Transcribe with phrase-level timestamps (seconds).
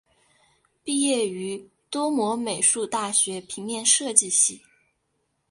[0.83, 4.63] 毕业于多摩美术大学平面设计系。